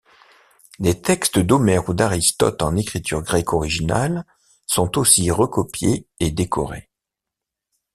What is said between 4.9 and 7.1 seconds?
aussi recopiés et décorés.